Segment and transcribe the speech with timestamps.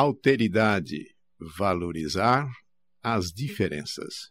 [0.00, 1.12] Alteridade,
[1.58, 2.48] valorizar
[3.02, 4.28] as diferenças.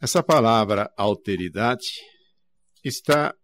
[0.00, 1.88] Essa palavra alteridade
[2.84, 3.34] está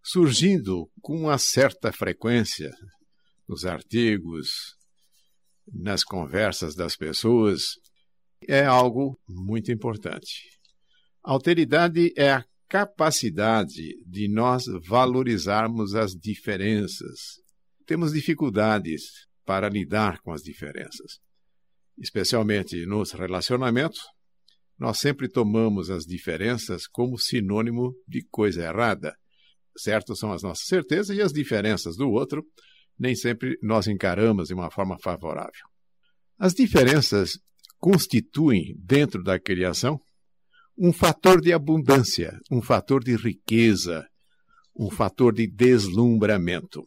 [0.00, 2.70] surgindo com uma certa frequência
[3.48, 4.76] nos artigos,
[5.66, 7.62] nas conversas das pessoas,
[8.46, 10.48] é algo muito importante.
[11.24, 17.42] Alteridade é a capacidade de nós valorizarmos as diferenças.
[17.84, 21.20] Temos dificuldades para lidar com as diferenças,
[21.96, 24.00] especialmente nos relacionamentos.
[24.78, 29.16] Nós sempre tomamos as diferenças como sinônimo de coisa errada.
[29.74, 32.44] Certo são as nossas certezas e as diferenças do outro
[32.98, 35.64] nem sempre nós encaramos de uma forma favorável.
[36.38, 37.38] As diferenças
[37.78, 39.98] constituem, dentro da criação,
[40.76, 44.06] um fator de abundância, um fator de riqueza,
[44.78, 46.84] um fator de deslumbramento.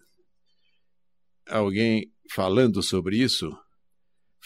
[1.47, 3.49] Alguém falando sobre isso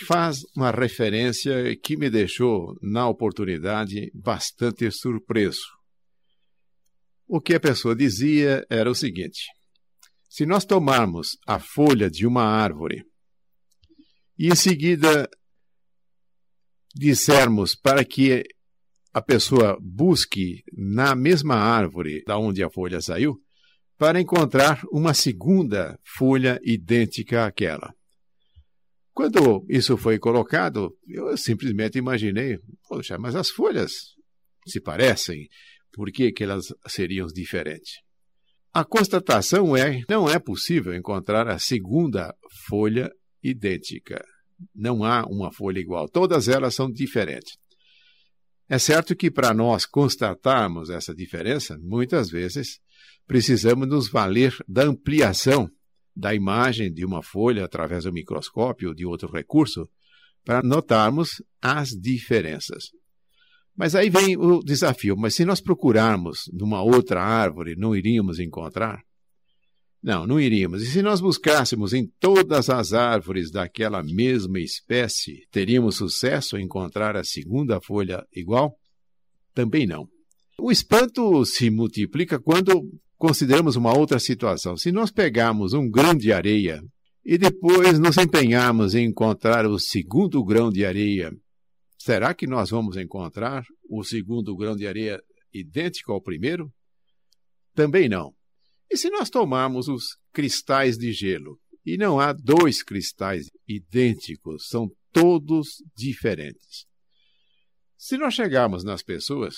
[0.07, 5.63] faz uma referência que me deixou, na oportunidade, bastante surpreso.
[7.27, 9.45] O que a pessoa dizia era o seguinte:
[10.29, 13.03] se nós tomarmos a folha de uma árvore
[14.37, 15.29] e em seguida
[16.93, 18.43] dissermos para que
[19.13, 23.41] a pessoa busque na mesma árvore da onde a folha saiu,
[23.97, 27.93] para encontrar uma segunda folha idêntica àquela.
[29.13, 33.91] Quando isso foi colocado, eu simplesmente imaginei, poxa, mas as folhas
[34.67, 35.47] se parecem,
[35.93, 38.01] por que, que elas seriam diferentes?
[38.73, 42.35] A constatação é não é possível encontrar a segunda
[42.67, 43.09] folha
[43.41, 44.21] idêntica.
[44.75, 46.09] Não há uma folha igual.
[46.09, 47.53] Todas elas são diferentes.
[48.67, 52.79] É certo que para nós constatarmos essa diferença, muitas vezes
[53.27, 55.69] precisamos nos valer da ampliação
[56.15, 59.89] da imagem de uma folha através do microscópio ou de outro recurso
[60.45, 62.91] para notarmos as diferenças.
[63.75, 65.17] Mas aí vem o desafio.
[65.17, 69.01] Mas se nós procurarmos numa outra árvore, não iríamos encontrar?
[70.01, 70.83] Não, não iríamos.
[70.83, 77.17] E se nós buscássemos em todas as árvores daquela mesma espécie, teríamos sucesso em encontrar
[77.17, 78.77] a segunda folha igual?
[79.53, 80.07] Também não.
[80.59, 84.77] O espanto se multiplica quando consideramos uma outra situação.
[84.77, 86.81] Se nós pegarmos um grão de areia
[87.25, 91.31] e depois nos empenharmos em encontrar o segundo grão de areia
[92.05, 95.19] Será que nós vamos encontrar o segundo grão de areia
[95.51, 96.71] idêntico ao primeiro?
[97.73, 98.31] Também não.
[98.91, 104.87] E se nós tomarmos os cristais de gelo e não há dois cristais idênticos, são
[105.11, 106.85] todos diferentes?
[107.97, 109.55] Se nós chegarmos nas pessoas,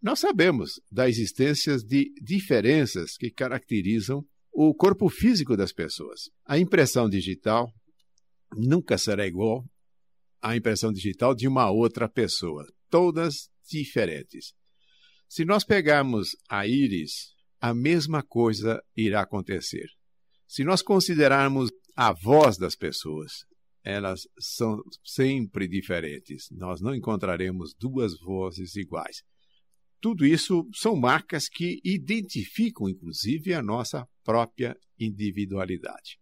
[0.00, 6.30] nós sabemos da existência de diferenças que caracterizam o corpo físico das pessoas.
[6.46, 7.72] A impressão digital
[8.56, 9.64] nunca será igual
[10.40, 14.52] a impressão digital de uma outra pessoa, todas diferentes.
[15.28, 19.86] Se nós pegarmos a íris, a mesma coisa irá acontecer.
[20.46, 23.32] Se nós considerarmos a voz das pessoas,
[23.84, 26.46] elas são sempre diferentes.
[26.52, 29.22] Nós não encontraremos duas vozes iguais.
[30.00, 36.18] Tudo isso são marcas que identificam, inclusive, a nossa própria individualidade.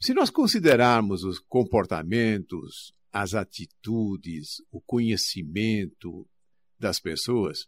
[0.00, 6.28] Se nós considerarmos os comportamentos, as atitudes, o conhecimento
[6.78, 7.66] das pessoas,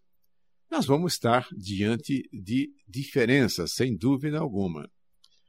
[0.70, 4.88] nós vamos estar diante de diferenças, sem dúvida alguma.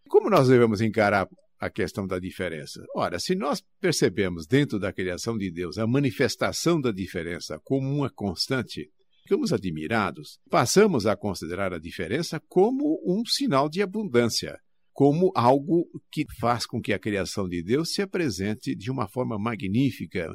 [0.08, 1.28] Como nós devemos encarar
[1.60, 2.86] a questão da diferença?
[2.96, 8.10] Ora, se nós percebemos dentro da criação de Deus a manifestação da diferença como uma
[8.10, 8.92] constante,
[9.24, 14.60] ficamos admirados, passamos a considerar a diferença como um sinal de abundância
[14.98, 19.38] como algo que faz com que a criação de Deus se apresente de uma forma
[19.38, 20.28] magnífica,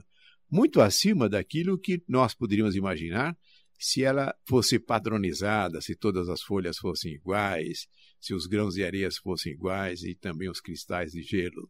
[0.49, 3.37] muito acima daquilo que nós poderíamos imaginar
[3.77, 7.89] se ela fosse padronizada, se todas as folhas fossem iguais,
[8.22, 11.69] se os grãos de areia fossem iguais e também os cristais de gelo.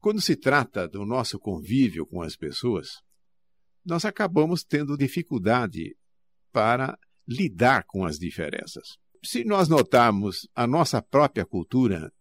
[0.00, 2.88] Quando se trata do nosso convívio com as pessoas,
[3.84, 5.96] nós acabamos tendo dificuldade
[6.52, 8.98] para lidar com as diferenças.
[9.24, 12.12] Se nós notarmos a nossa própria cultura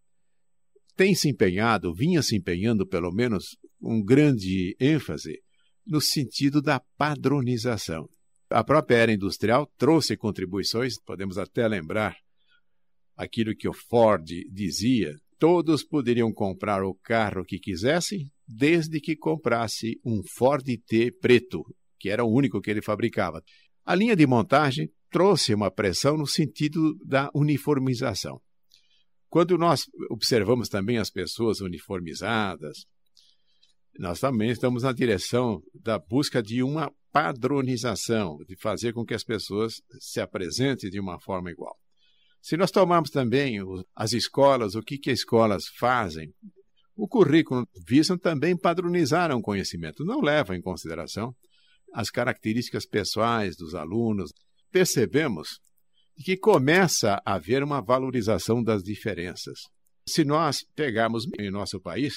[0.96, 5.42] tem se empenhado, vinha se empenhando pelo menos um grande ênfase
[5.86, 8.08] no sentido da padronização.
[8.50, 12.16] A própria era industrial trouxe contribuições, podemos até lembrar
[13.16, 20.00] aquilo que o Ford dizia: todos poderiam comprar o carro que quisessem, desde que comprasse
[20.06, 21.64] um Ford T preto,
[22.00, 23.42] que era o único que ele fabricava.
[23.86, 28.42] A linha de montagem trouxe uma pressão no sentido da uniformização.
[29.30, 32.86] Quando nós observamos também as pessoas uniformizadas,
[34.00, 39.24] nós também estamos na direção da busca de uma padronização, de fazer com que as
[39.24, 41.78] pessoas se apresentem de uma forma igual.
[42.44, 43.58] Se nós tomarmos também
[43.96, 46.34] as escolas, o que, que as escolas fazem,
[46.94, 51.34] o currículo visam também padronizar um conhecimento, não leva em consideração
[51.94, 54.34] as características pessoais dos alunos.
[54.70, 55.62] Percebemos
[56.18, 59.60] que começa a haver uma valorização das diferenças.
[60.06, 62.16] Se nós pegarmos em nosso país,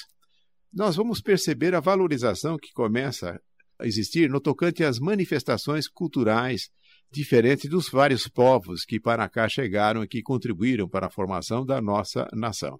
[0.73, 3.39] nós vamos perceber a valorização que começa
[3.79, 6.67] a existir no tocante às manifestações culturais
[7.11, 11.81] diferentes dos vários povos que para cá chegaram e que contribuíram para a formação da
[11.81, 12.79] nossa nação.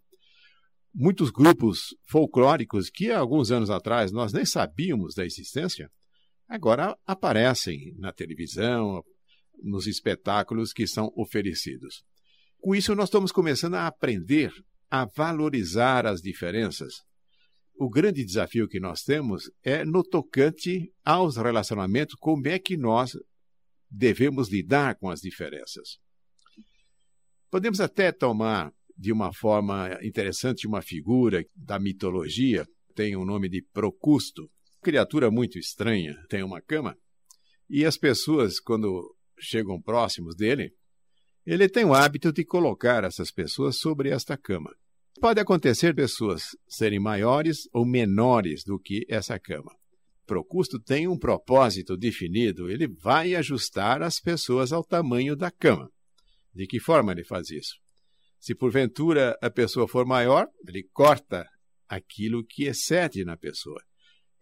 [0.94, 5.90] Muitos grupos folclóricos que há alguns anos atrás nós nem sabíamos da existência,
[6.48, 9.04] agora aparecem na televisão,
[9.62, 12.04] nos espetáculos que são oferecidos.
[12.60, 14.52] Com isso, nós estamos começando a aprender
[14.90, 17.04] a valorizar as diferenças.
[17.80, 23.12] O grande desafio que nós temos é no tocante aos relacionamentos, como é que nós
[23.90, 26.00] devemos lidar com as diferenças.
[27.50, 33.62] Podemos até tomar de uma forma interessante uma figura da mitologia, tem o nome de
[33.72, 34.50] Procusto,
[34.82, 36.98] criatura muito estranha, tem uma cama,
[37.70, 40.74] e as pessoas, quando chegam próximos dele,
[41.46, 44.74] ele tem o hábito de colocar essas pessoas sobre esta cama.
[45.20, 49.72] Pode acontecer pessoas serem maiores ou menores do que essa cama.
[50.28, 55.90] Procusto tem um propósito definido, ele vai ajustar as pessoas ao tamanho da cama.
[56.54, 57.76] De que forma ele faz isso?
[58.38, 61.48] Se porventura a pessoa for maior, ele corta
[61.88, 63.82] aquilo que excede na pessoa.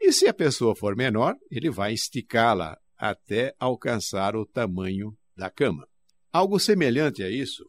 [0.01, 5.87] E se a pessoa for menor, ele vai esticá-la até alcançar o tamanho da cama.
[6.33, 7.63] Algo semelhante a isso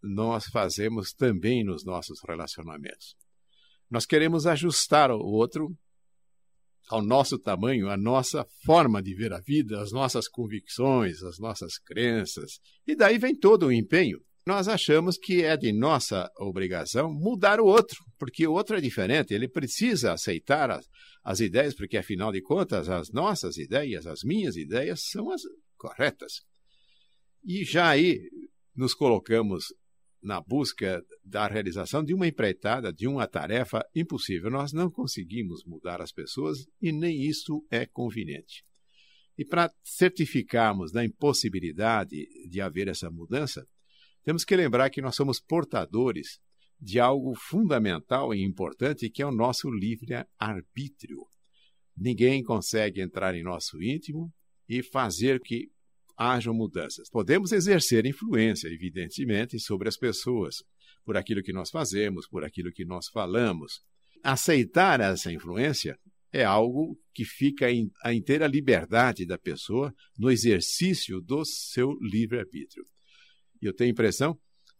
[0.00, 3.16] nós fazemos também nos nossos relacionamentos.
[3.90, 5.76] Nós queremos ajustar o outro
[6.88, 11.78] ao nosso tamanho, à nossa forma de ver a vida, as nossas convicções, as nossas
[11.78, 12.58] crenças.
[12.86, 14.18] E daí vem todo o empenho.
[14.44, 19.32] Nós achamos que é de nossa obrigação mudar o outro, porque o outro é diferente,
[19.32, 20.84] ele precisa aceitar as,
[21.22, 25.42] as ideias, porque afinal de contas, as nossas ideias, as minhas ideias são as
[25.76, 26.42] corretas.
[27.44, 28.18] E já aí
[28.74, 29.66] nos colocamos
[30.22, 34.50] na busca da realização de uma empreitada, de uma tarefa impossível.
[34.50, 38.64] Nós não conseguimos mudar as pessoas e nem isso é conveniente.
[39.36, 43.66] E para certificarmos da impossibilidade de haver essa mudança,
[44.22, 46.38] temos que lembrar que nós somos portadores
[46.80, 51.26] de algo fundamental e importante que é o nosso livre-arbítrio.
[51.96, 54.32] Ninguém consegue entrar em nosso íntimo
[54.68, 55.70] e fazer que
[56.30, 57.08] hajam mudanças.
[57.10, 60.56] Podemos exercer influência, evidentemente, sobre as pessoas,
[61.04, 63.80] por aquilo que nós fazemos, por aquilo que nós falamos.
[64.22, 65.98] Aceitar essa influência
[66.32, 72.84] é algo que fica em a inteira liberdade da pessoa no exercício do seu livre-arbítrio.
[73.60, 74.38] E eu tenho a impressão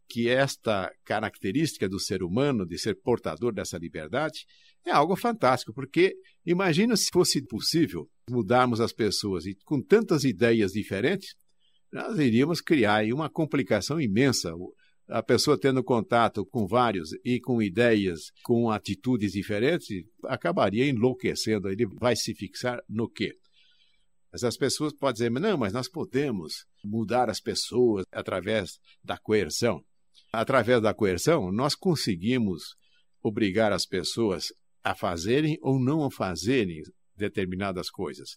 [0.09, 4.45] que esta característica do ser humano de ser portador dessa liberdade
[4.85, 6.15] é algo fantástico, porque
[6.45, 11.35] imagina se fosse possível mudarmos as pessoas e com tantas ideias diferentes,
[11.93, 14.53] nós iríamos criar uma complicação imensa.
[15.09, 21.69] A pessoa tendo contato com vários e com ideias, com atitudes diferentes, acabaria enlouquecendo.
[21.69, 23.37] Ele vai se fixar no quê?
[24.33, 29.85] Mas as pessoas podem dizer, não, mas nós podemos mudar as pessoas através da coerção
[30.33, 32.75] através da coerção, nós conseguimos
[33.23, 36.83] obrigar as pessoas a fazerem ou não a fazerem
[37.17, 38.37] determinadas coisas.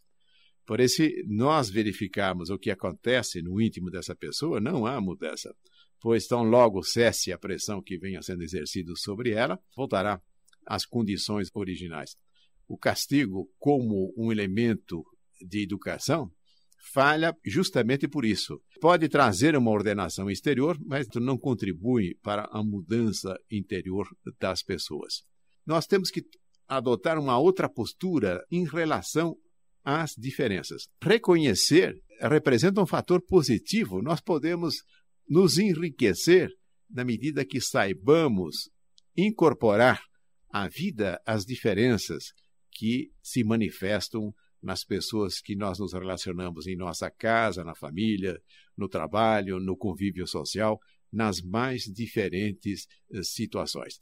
[0.66, 5.56] Por isso, nós verificarmos o que acontece no íntimo dessa pessoa, não há mudança,
[6.02, 10.20] pois tão logo cesse a pressão que venha sendo exercida sobre ela, voltará
[10.66, 12.16] às condições originais.
[12.68, 15.04] O castigo, como um elemento
[15.40, 16.32] de educação,
[16.94, 18.60] falha justamente por isso.
[18.82, 24.08] Pode trazer uma ordenação exterior, mas não contribui para a mudança interior
[24.40, 25.24] das pessoas.
[25.66, 26.24] Nós temos que
[26.68, 29.36] adotar uma outra postura em relação
[29.84, 30.88] às diferenças.
[31.02, 34.02] Reconhecer representa um fator positivo.
[34.02, 34.76] Nós podemos
[35.28, 36.50] nos enriquecer
[36.90, 38.70] na medida que saibamos
[39.18, 40.02] incorporar
[40.50, 42.26] à vida as diferenças
[42.72, 48.40] que se manifestam nas pessoas que nós nos relacionamos em nossa casa, na família,
[48.76, 50.80] no trabalho, no convívio social,
[51.12, 54.00] nas mais diferentes eh, situações.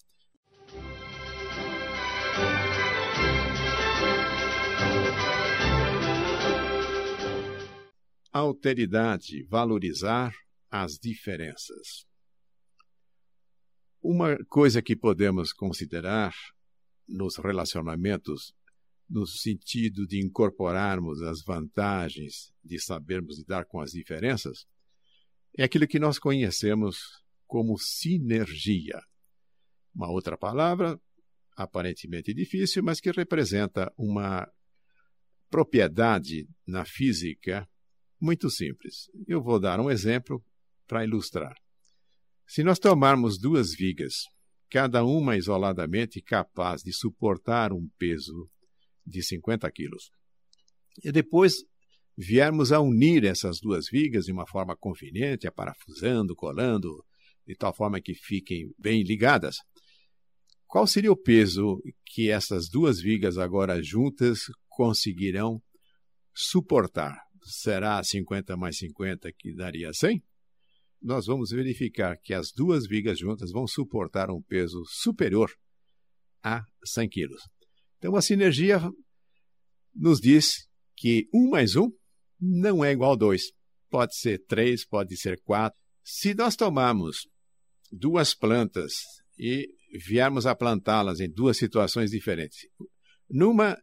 [8.33, 10.33] Alteridade, valorizar
[10.71, 12.03] as diferenças.
[14.01, 16.33] Uma coisa que podemos considerar
[17.07, 18.51] nos relacionamentos,
[19.07, 24.65] no sentido de incorporarmos as vantagens de sabermos lidar com as diferenças,
[25.55, 26.97] é aquilo que nós conhecemos
[27.45, 28.99] como sinergia.
[29.93, 30.99] Uma outra palavra,
[31.55, 34.51] aparentemente difícil, mas que representa uma
[35.51, 37.69] propriedade na física
[38.24, 39.10] muito simples.
[39.27, 40.42] Eu vou dar um exemplo
[40.88, 41.53] para ilustrar.
[42.48, 44.13] Se nós tomarmos duas vigas,
[44.70, 48.50] cada uma isoladamente capaz de suportar um peso
[49.06, 50.10] de 50 quilos,
[51.03, 51.56] e depois
[52.18, 57.03] viermos a unir essas duas vigas de uma forma conveniente, aparafusando, colando,
[57.46, 59.58] de tal forma que fiquem bem ligadas,
[60.65, 65.62] qual seria o peso que essas duas vigas agora juntas conseguirão
[66.34, 67.32] suportar?
[67.43, 70.23] Será 50 mais 50 que daria 100?
[71.01, 75.51] Nós vamos verificar que as duas vigas juntas vão suportar um peso superior
[76.41, 77.41] a 100 quilos.
[77.97, 78.79] Então a sinergia
[79.93, 81.91] nos diz que 1 mais 1
[82.39, 83.51] não é igual a 2.
[83.89, 85.77] Pode ser 3, pode ser 4.
[86.03, 87.27] Se nós tomarmos
[87.91, 88.93] duas plantas
[89.38, 89.67] e
[90.05, 92.59] viermos a plantá-las em duas situações diferentes,
[93.29, 93.77] numa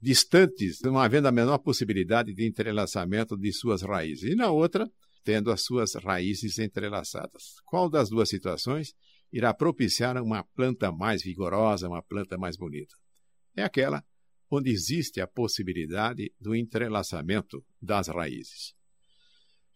[0.00, 4.90] distantes, não havendo a menor possibilidade de entrelaçamento de suas raízes, e na outra,
[5.24, 7.60] tendo as suas raízes entrelaçadas.
[7.64, 8.94] Qual das duas situações
[9.32, 12.94] irá propiciar uma planta mais vigorosa, uma planta mais bonita?
[13.56, 14.04] É aquela
[14.50, 18.74] onde existe a possibilidade do entrelaçamento das raízes.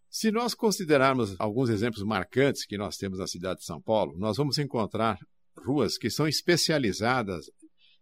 [0.09, 4.37] Se nós considerarmos alguns exemplos marcantes que nós temos na cidade de São Paulo, nós
[4.37, 5.19] vamos encontrar
[5.57, 7.47] ruas que são especializadas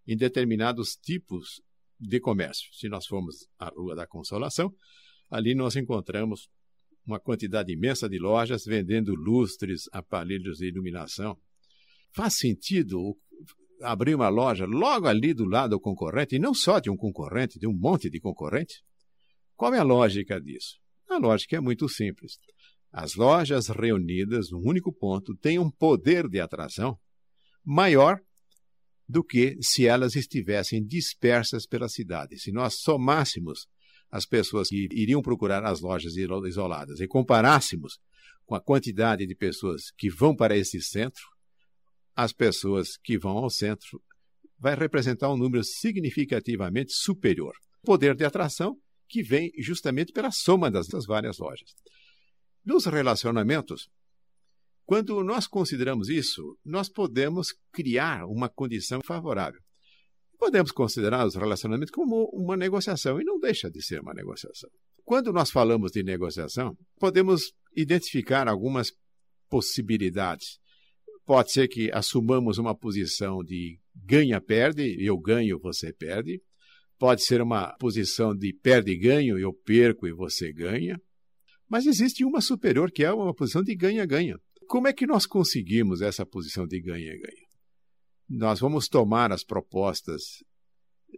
[0.06, 1.62] em determinados tipos
[1.99, 2.69] de comércio.
[2.73, 4.73] Se nós formos à Rua da Consolação,
[5.31, 6.49] ali nós encontramos
[7.07, 11.38] uma quantidade imensa de lojas vendendo lustres, aparelhos de iluminação.
[12.14, 13.17] Faz sentido
[13.83, 17.59] abrir uma loja logo ali do lado do concorrente, e não só de um concorrente,
[17.59, 18.83] de um monte de concorrente?
[19.57, 20.76] Qual é a lógica disso?
[21.09, 22.38] A lógica é muito simples.
[22.93, 26.99] As lojas reunidas num único ponto têm um poder de atração
[27.64, 28.21] maior
[29.09, 32.38] do que se elas estivessem dispersas pela cidade.
[32.38, 33.67] Se nós somássemos
[34.11, 37.99] as pessoas que iriam procurar as lojas isoladas e comparássemos
[38.45, 41.23] com a quantidade de pessoas que vão para esse centro,
[42.15, 44.03] as pessoas que vão ao centro
[44.59, 47.55] vai representar um número significativamente superior.
[47.83, 48.77] Poder de atração
[49.09, 51.75] que vem justamente pela soma das, das várias lojas.
[52.65, 53.88] Nos relacionamentos,
[54.88, 59.61] quando nós consideramos isso, nós podemos criar uma condição favorável.
[60.38, 64.71] Podemos considerar os relacionamentos como uma negociação, e não deixa de ser uma negociação.
[65.04, 68.90] Quando nós falamos de negociação, podemos identificar algumas
[69.50, 70.59] possibilidades.
[71.26, 76.40] Pode ser que assumamos uma posição de ganha-perde, eu ganho, você perde.
[76.99, 80.99] Pode ser uma posição de perde-ganho, eu perco e você ganha.
[81.68, 84.38] Mas existe uma superior, que é uma posição de ganha-ganha.
[84.68, 87.48] Como é que nós conseguimos essa posição de ganha-ganha?
[88.28, 90.44] Nós vamos tomar as propostas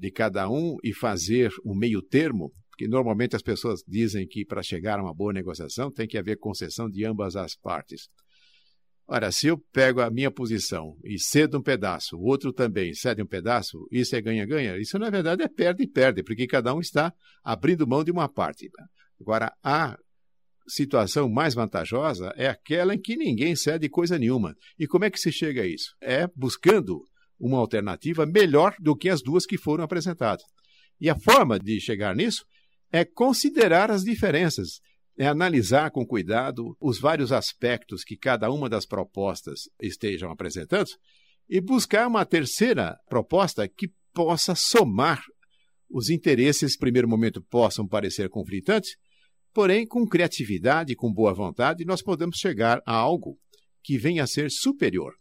[0.00, 4.62] de cada um e fazer um meio termo, porque normalmente as pessoas dizem que para
[4.62, 8.09] chegar a uma boa negociação tem que haver concessão de ambas as partes.
[9.09, 13.21] Ora, se eu pego a minha posição e cedo um pedaço, o outro também cede
[13.21, 14.78] um pedaço, isso é ganha-ganha?
[14.78, 18.28] Isso, na verdade, é perde e perde, porque cada um está abrindo mão de uma
[18.28, 18.71] parte.
[19.21, 19.99] Agora, há
[20.71, 24.55] situação mais vantajosa é aquela em que ninguém cede coisa nenhuma.
[24.79, 25.95] E como é que se chega a isso?
[26.00, 27.03] É buscando
[27.39, 30.45] uma alternativa melhor do que as duas que foram apresentadas.
[31.00, 32.45] E a forma de chegar nisso
[32.93, 34.81] é considerar as diferenças,
[35.19, 40.91] é analisar com cuidado os vários aspectos que cada uma das propostas estejam apresentando
[41.49, 45.21] e buscar uma terceira proposta que possa somar
[45.91, 48.97] os interesses, primeiro momento, possam parecer conflitantes,
[49.52, 53.38] Porém, com criatividade e com boa vontade, nós podemos chegar a algo
[53.83, 55.14] que venha a ser superior.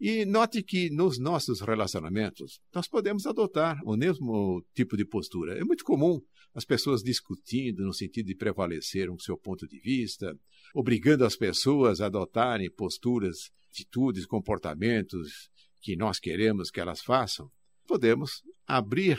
[0.00, 5.58] E note que nos nossos relacionamentos, nós podemos adotar o mesmo tipo de postura.
[5.58, 6.20] É muito comum
[6.54, 10.32] as pessoas discutindo no sentido de prevalecer um seu ponto de vista,
[10.74, 15.50] obrigando as pessoas a adotarem posturas, atitudes, comportamentos
[15.80, 17.50] que nós queremos que elas façam.
[17.86, 19.18] Podemos abrir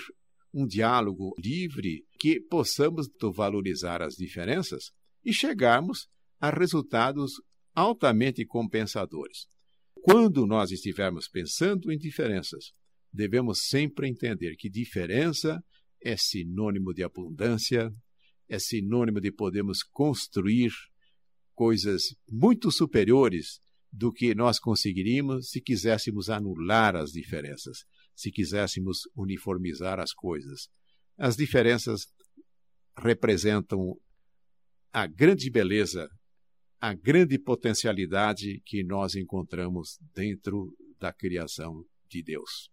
[0.53, 4.91] um diálogo livre, que possamos valorizar as diferenças
[5.23, 6.07] e chegarmos
[6.39, 7.33] a resultados
[7.73, 9.45] altamente compensadores.
[10.01, 12.71] Quando nós estivermos pensando em diferenças,
[13.11, 15.63] devemos sempre entender que diferença
[16.01, 17.91] é sinônimo de abundância,
[18.47, 20.71] é sinônimo de podermos construir
[21.53, 23.59] coisas muito superiores
[23.91, 27.79] do que nós conseguiríamos se quiséssemos anular as diferenças,
[28.15, 30.69] se quiséssemos uniformizar as coisas.
[31.19, 32.05] As diferenças
[32.97, 33.93] representam
[34.93, 36.07] a grande beleza,
[36.79, 42.69] a grande potencialidade que nós encontramos dentro da criação de Deus.